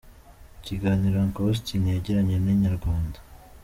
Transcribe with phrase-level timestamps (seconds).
[0.53, 3.19] Mu kiganiro Uncle Austin yagiranye na Inyarwanda.